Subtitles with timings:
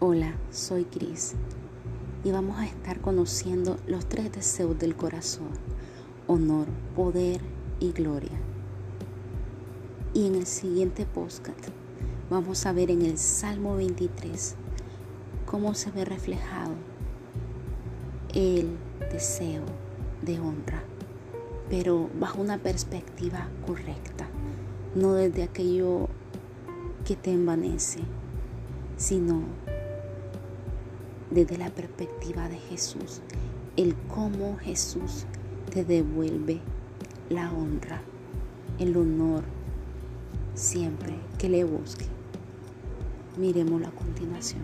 [0.00, 1.34] Hola, soy Cris
[2.22, 5.48] y vamos a estar conociendo los tres deseos del corazón,
[6.28, 7.40] honor, poder
[7.80, 8.38] y gloria.
[10.14, 11.70] Y en el siguiente podcast
[12.30, 14.54] vamos a ver en el Salmo 23
[15.46, 16.74] cómo se ve reflejado
[18.34, 18.78] el
[19.10, 19.64] deseo
[20.22, 20.84] de honra,
[21.68, 24.28] pero bajo una perspectiva correcta,
[24.94, 26.08] no desde aquello
[27.04, 27.98] que te envanece,
[28.96, 29.42] sino
[31.30, 33.20] desde la perspectiva de Jesús,
[33.76, 35.26] el cómo Jesús
[35.70, 36.60] te devuelve
[37.30, 38.02] la honra,
[38.78, 39.44] el honor,
[40.54, 42.06] siempre que le busque.
[43.36, 44.62] Miremoslo a continuación.